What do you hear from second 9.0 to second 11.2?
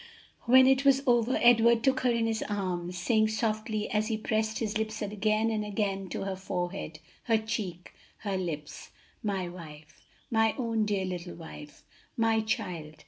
"My wife, my own dear